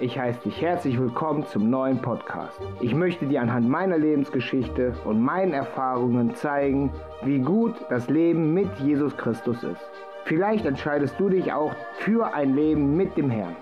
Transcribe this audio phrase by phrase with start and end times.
[0.00, 2.60] Ich heiße dich herzlich willkommen zum neuen Podcast.
[2.80, 6.90] Ich möchte dir anhand meiner Lebensgeschichte und meinen Erfahrungen zeigen,
[7.22, 9.88] wie gut das Leben mit Jesus Christus ist.
[10.24, 13.54] Vielleicht entscheidest du dich auch für ein Leben mit dem Herrn.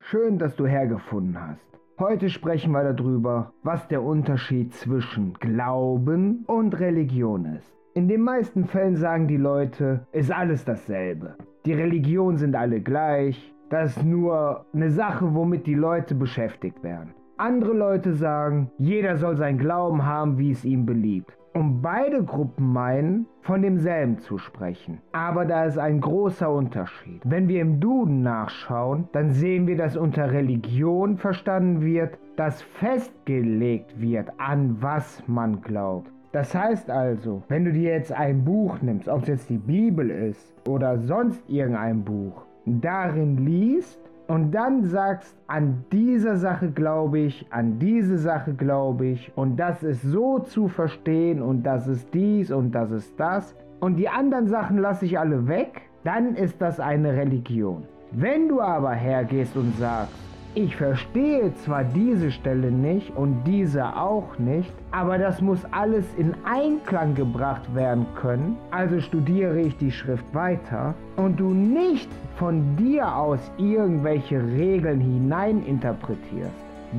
[0.00, 1.66] Schön, dass du hergefunden hast.
[1.98, 7.72] Heute sprechen wir darüber, was der Unterschied zwischen Glauben und Religion ist.
[7.94, 11.36] In den meisten Fällen sagen die Leute, ist alles dasselbe.
[11.64, 17.14] Die Religionen sind alle gleich, das ist nur eine Sache, womit die Leute beschäftigt werden.
[17.36, 21.36] Andere Leute sagen, jeder soll sein Glauben haben, wie es ihm beliebt.
[21.54, 25.00] Und beide Gruppen meinen, von demselben zu sprechen.
[25.12, 27.22] Aber da ist ein großer Unterschied.
[27.24, 34.00] Wenn wir im Duden nachschauen, dann sehen wir, dass unter Religion verstanden wird, dass festgelegt
[34.00, 36.10] wird, an was man glaubt.
[36.32, 40.10] Das heißt also, wenn du dir jetzt ein Buch nimmst, ob es jetzt die Bibel
[40.10, 47.46] ist oder sonst irgendein Buch, darin liest und dann sagst, an dieser Sache glaube ich,
[47.50, 52.50] an diese Sache glaube ich und das ist so zu verstehen und das ist dies
[52.50, 56.80] und das ist das und die anderen Sachen lasse ich alle weg, dann ist das
[56.80, 57.84] eine Religion.
[58.12, 60.12] Wenn du aber hergehst und sagst,
[60.54, 66.34] ich verstehe zwar diese Stelle nicht und diese auch nicht, aber das muss alles in
[66.44, 73.14] Einklang gebracht werden können, also studiere ich die Schrift weiter und du nicht von dir
[73.14, 76.54] aus irgendwelche Regeln hineininterpretierst,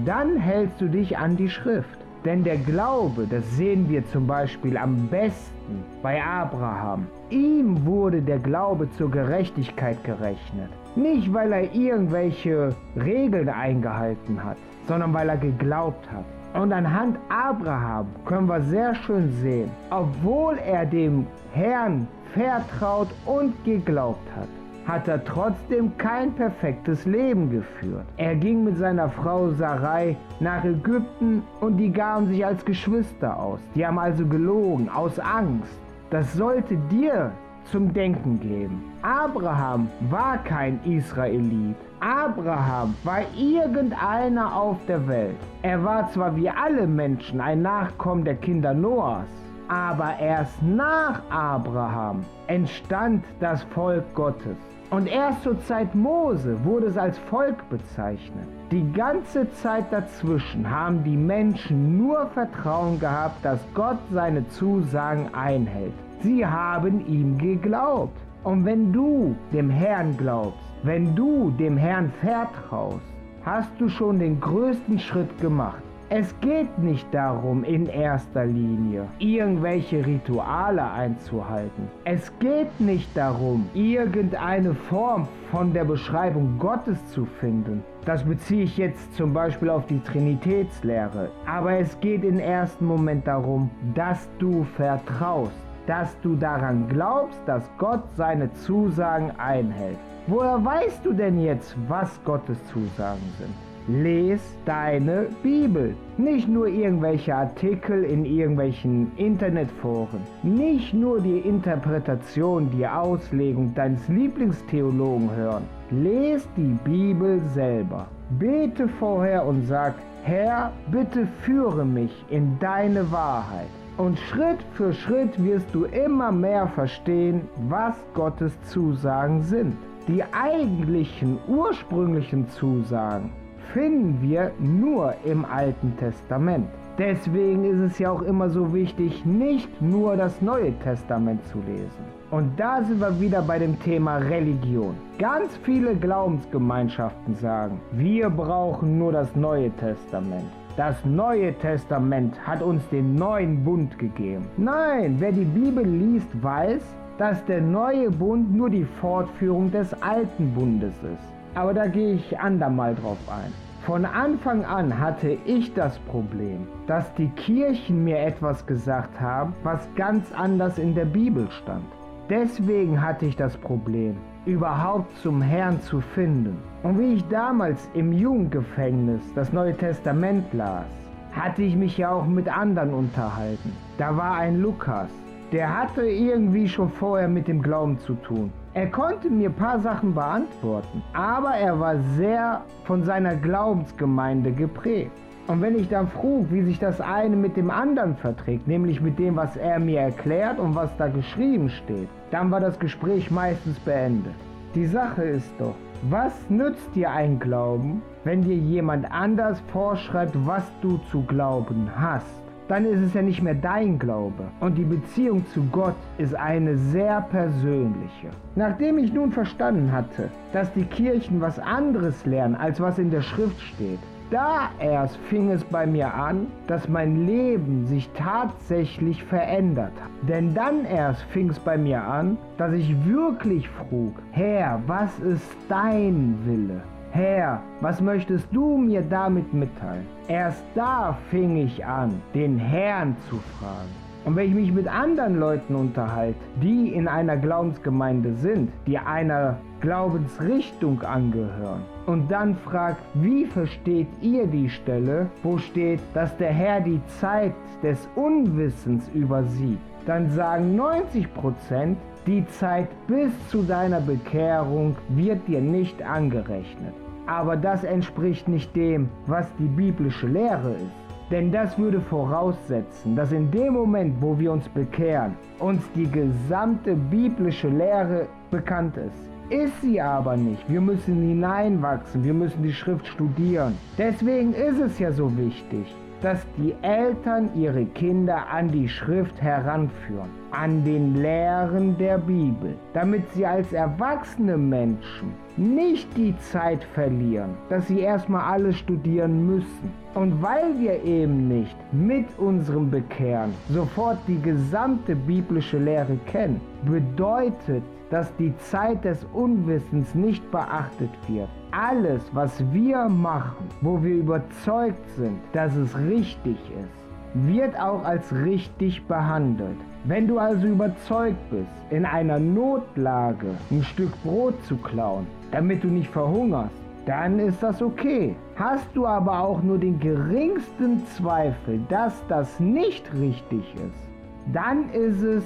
[0.05, 1.97] dann hältst du dich an die Schrift.
[2.25, 7.07] Denn der Glaube, das sehen wir zum Beispiel am besten bei Abraham.
[7.29, 10.69] Ihm wurde der Glaube zur Gerechtigkeit gerechnet.
[10.95, 16.25] Nicht, weil er irgendwelche Regeln eingehalten hat, sondern weil er geglaubt hat.
[16.59, 24.27] Und anhand Abraham können wir sehr schön sehen, obwohl er dem Herrn vertraut und geglaubt
[24.35, 24.47] hat,
[24.87, 28.05] hat er trotzdem kein perfektes Leben geführt.
[28.17, 33.59] Er ging mit seiner Frau Sarai nach Ägypten und die gaben sich als Geschwister aus.
[33.75, 35.71] Die haben also gelogen, aus Angst.
[36.09, 37.31] Das sollte dir
[37.71, 38.83] zum Denken geben.
[39.01, 41.75] Abraham war kein Israelit.
[41.99, 45.37] Abraham war irgendeiner auf der Welt.
[45.61, 49.27] Er war zwar wie alle Menschen ein Nachkommen der Kinder Noahs,
[49.67, 54.57] aber erst nach Abraham entstand das Volk Gottes.
[54.89, 58.47] Und erst zur Zeit Mose wurde es als Volk bezeichnet.
[58.71, 65.93] Die ganze Zeit dazwischen haben die Menschen nur Vertrauen gehabt, dass Gott seine Zusagen einhält.
[66.21, 68.17] Sie haben ihm geglaubt.
[68.43, 73.05] Und wenn du dem Herrn glaubst, wenn du dem Herrn vertraust,
[73.45, 75.81] hast du schon den größten Schritt gemacht.
[76.11, 81.87] Es geht nicht darum, in erster Linie irgendwelche Rituale einzuhalten.
[82.03, 87.83] Es geht nicht darum, irgendeine Form von der Beschreibung Gottes zu finden.
[88.05, 91.29] Das beziehe ich jetzt zum Beispiel auf die Trinitätslehre.
[91.45, 97.67] Aber es geht im ersten Moment darum, dass du vertraust dass du daran glaubst, dass
[97.79, 99.97] Gott seine Zusagen einhält.
[100.27, 103.55] Woher weißt du denn jetzt, was Gottes Zusagen sind?
[103.87, 105.95] Les deine Bibel.
[106.17, 110.19] Nicht nur irgendwelche Artikel in irgendwelchen Internetforen.
[110.43, 115.63] Nicht nur die Interpretation, die Auslegung deines Lieblingstheologen hören.
[115.89, 118.05] Les die Bibel selber.
[118.37, 123.69] Bete vorher und sag, Herr, bitte führe mich in deine Wahrheit.
[123.99, 129.75] Und Schritt für Schritt wirst du immer mehr verstehen, was Gottes Zusagen sind.
[130.07, 133.31] Die eigentlichen, ursprünglichen Zusagen
[133.73, 136.69] finden wir nur im Alten Testament.
[136.97, 142.05] Deswegen ist es ja auch immer so wichtig, nicht nur das Neue Testament zu lesen.
[142.31, 144.95] Und da sind wir wieder bei dem Thema Religion.
[145.17, 150.47] Ganz viele Glaubensgemeinschaften sagen, wir brauchen nur das Neue Testament.
[150.77, 154.45] Das Neue Testament hat uns den neuen Bund gegeben.
[154.57, 156.81] Nein, wer die Bibel liest, weiß,
[157.17, 161.33] dass der neue Bund nur die Fortführung des alten Bundes ist.
[161.55, 163.51] Aber da gehe ich andermal drauf ein.
[163.85, 169.87] Von Anfang an hatte ich das Problem, dass die Kirchen mir etwas gesagt haben, was
[169.95, 171.85] ganz anders in der Bibel stand.
[172.29, 174.15] Deswegen hatte ich das Problem,
[174.45, 176.57] überhaupt zum Herrn zu finden.
[176.81, 180.85] Und wie ich damals im Jugendgefängnis das Neue Testament las,
[181.33, 183.73] hatte ich mich ja auch mit anderen unterhalten.
[183.97, 185.09] Da war ein Lukas,
[185.51, 188.51] der hatte irgendwie schon vorher mit dem Glauben zu tun.
[188.73, 195.11] Er konnte mir ein paar Sachen beantworten, aber er war sehr von seiner Glaubensgemeinde geprägt.
[195.47, 199.19] Und wenn ich dann frug, wie sich das eine mit dem anderen verträgt, nämlich mit
[199.19, 203.79] dem, was er mir erklärt und was da geschrieben steht, dann war das Gespräch meistens
[203.79, 204.35] beendet.
[204.75, 210.63] Die Sache ist doch, Was nützt dir ein Glauben, wenn dir jemand anders vorschreibt, was
[210.81, 212.25] du zu glauben hast?
[212.69, 214.45] Dann ist es ja nicht mehr dein Glaube.
[214.61, 218.29] Und die Beziehung zu Gott ist eine sehr persönliche.
[218.55, 223.21] Nachdem ich nun verstanden hatte, dass die Kirchen was anderes lernen, als was in der
[223.21, 223.99] Schrift steht,
[224.29, 230.29] da erst fing es bei mir an, dass mein Leben sich tatsächlich verändert hat.
[230.29, 235.57] Denn dann erst fing es bei mir an, dass ich wirklich frug, Herr, was ist
[235.67, 236.81] dein Wille?
[237.11, 240.05] Herr, was möchtest du mir damit mitteilen?
[240.27, 244.08] Erst da fing ich an, den Herrn zu fragen.
[244.25, 249.57] Und wenn ich mich mit anderen Leuten unterhalte, die in einer Glaubensgemeinde sind, die einer
[249.81, 256.81] Glaubensrichtung angehören, und dann fragt, wie versteht ihr die Stelle, wo steht, dass der Herr
[256.81, 264.95] die Zeit des Unwissens übersieht, dann sagen 90 Prozent, die Zeit bis zu deiner Bekehrung
[265.09, 266.93] wird dir nicht angerechnet.
[267.27, 271.08] Aber das entspricht nicht dem, was die biblische Lehre ist.
[271.31, 276.95] Denn das würde voraussetzen, dass in dem Moment, wo wir uns bekehren, uns die gesamte
[276.95, 279.29] biblische Lehre bekannt ist.
[279.51, 280.67] Ist sie aber nicht.
[280.67, 283.77] Wir müssen hineinwachsen, wir müssen die Schrift studieren.
[283.97, 285.85] Deswegen ist es ja so wichtig,
[286.21, 293.23] dass die Eltern ihre Kinder an die Schrift heranführen, an den Lehren der Bibel, damit
[293.33, 299.91] sie als erwachsene Menschen nicht die Zeit verlieren, dass sie erstmal alles studieren müssen.
[300.15, 307.83] Und weil wir eben nicht mit unserem Bekehren sofort die gesamte biblische Lehre kennen, bedeutet,
[308.09, 311.49] dass die Zeit des Unwissens nicht beachtet wird.
[311.71, 318.33] Alles, was wir machen, wo wir überzeugt sind, dass es richtig ist, wird auch als
[318.33, 319.77] richtig behandelt.
[320.05, 325.87] Wenn du also überzeugt bist, in einer Notlage ein Stück Brot zu klauen, damit du
[325.87, 326.73] nicht verhungerst,
[327.05, 328.35] dann ist das okay.
[328.55, 334.09] Hast du aber auch nur den geringsten Zweifel, dass das nicht richtig ist,
[334.53, 335.43] dann ist es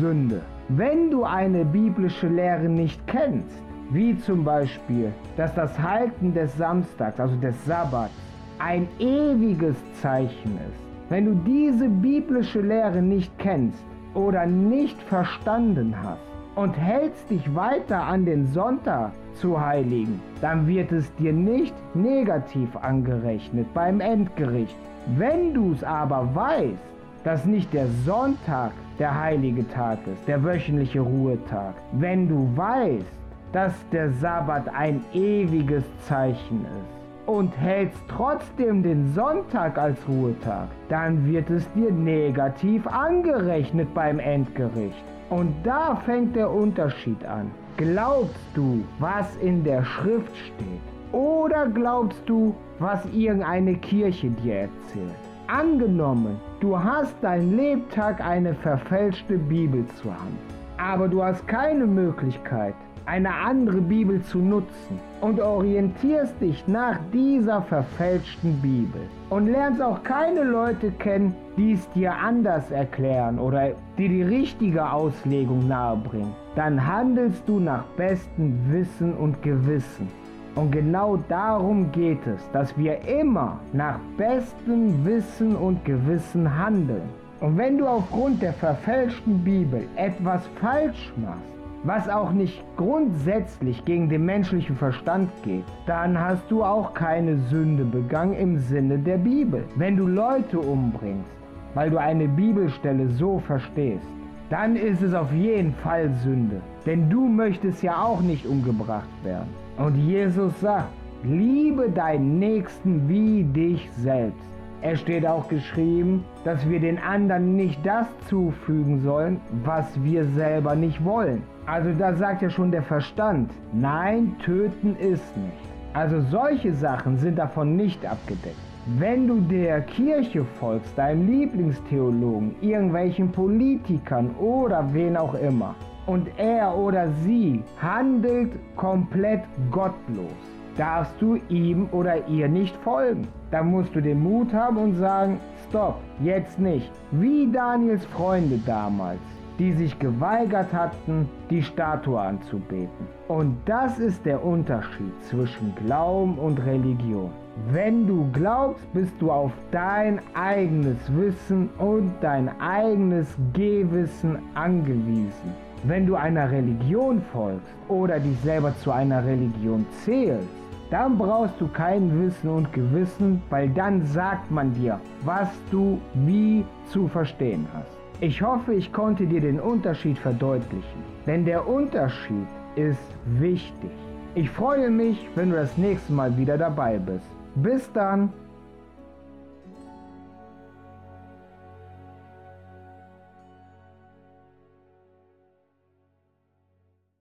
[0.00, 0.42] Sünde.
[0.68, 7.20] Wenn du eine biblische Lehre nicht kennst, wie zum Beispiel, dass das Halten des Samstags,
[7.20, 8.12] also des Sabbats,
[8.58, 13.84] ein ewiges Zeichen ist, wenn du diese biblische Lehre nicht kennst
[14.14, 16.20] oder nicht verstanden hast
[16.54, 22.74] und hältst dich weiter an den Sonntag zu heiligen, dann wird es dir nicht negativ
[22.76, 24.76] angerechnet beim Endgericht.
[25.18, 26.78] Wenn du es aber weißt,
[27.24, 33.04] dass nicht der Sonntag der heilige Tag ist, der wöchentliche Ruhetag, wenn du weißt,
[33.52, 41.26] dass der Sabbat ein ewiges Zeichen ist und hältst trotzdem den Sonntag als Ruhetag, dann
[41.26, 45.04] wird es dir negativ angerechnet beim Endgericht.
[45.30, 47.50] Und da fängt der Unterschied an.
[47.76, 50.94] Glaubst du, was in der Schrift steht?
[51.12, 55.14] Oder glaubst du, was irgendeine Kirche dir erzählt?
[55.46, 60.38] Angenommen, du hast dein Lebtag eine verfälschte Bibel zur Hand,
[60.76, 62.74] aber du hast keine Möglichkeit,
[63.06, 70.02] eine andere Bibel zu nutzen und orientierst dich nach dieser verfälschten Bibel und lernst auch
[70.02, 76.86] keine Leute kennen, die es dir anders erklären oder die die richtige Auslegung nahebringen, dann
[76.86, 80.08] handelst du nach bestem Wissen und Gewissen
[80.54, 87.08] und genau darum geht es, dass wir immer nach bestem Wissen und Gewissen handeln.
[87.40, 91.53] Und wenn du aufgrund der verfälschten Bibel etwas falsch machst,
[91.84, 97.84] was auch nicht grundsätzlich gegen den menschlichen Verstand geht, dann hast du auch keine Sünde
[97.84, 99.64] begangen im Sinne der Bibel.
[99.76, 101.30] Wenn du Leute umbringst,
[101.74, 104.06] weil du eine Bibelstelle so verstehst,
[104.48, 106.60] dann ist es auf jeden Fall Sünde.
[106.86, 109.48] Denn du möchtest ja auch nicht umgebracht werden.
[109.76, 110.88] Und Jesus sagt,
[111.22, 114.53] liebe deinen Nächsten wie dich selbst.
[114.86, 120.74] Es steht auch geschrieben, dass wir den anderen nicht das zufügen sollen, was wir selber
[120.74, 121.42] nicht wollen.
[121.64, 125.56] Also da sagt ja schon der Verstand, nein, töten ist nicht.
[125.94, 128.58] Also solche Sachen sind davon nicht abgedeckt.
[128.98, 135.74] Wenn du der Kirche folgst, deinem Lieblingstheologen, irgendwelchen Politikern oder wen auch immer,
[136.04, 140.28] und er oder sie handelt komplett gottlos,
[140.76, 143.28] darfst du ihm oder ihr nicht folgen.
[143.50, 145.38] Da musst du den Mut haben und sagen,
[145.68, 146.90] stopp, jetzt nicht.
[147.10, 149.20] Wie Daniels Freunde damals,
[149.58, 153.06] die sich geweigert hatten, die Statue anzubeten.
[153.28, 157.30] Und das ist der Unterschied zwischen Glauben und Religion.
[157.70, 165.54] Wenn du glaubst, bist du auf dein eigenes Wissen und dein eigenes Gehwissen angewiesen.
[165.84, 170.48] Wenn du einer Religion folgst oder dich selber zu einer Religion zählst,
[170.90, 176.64] dann brauchst du kein Wissen und Gewissen, weil dann sagt man dir, was du wie
[176.88, 177.90] zu verstehen hast.
[178.20, 183.90] Ich hoffe, ich konnte dir den Unterschied verdeutlichen, denn der Unterschied ist wichtig.
[184.34, 187.26] Ich freue mich, wenn du das nächste Mal wieder dabei bist.
[187.56, 188.32] Bis dann!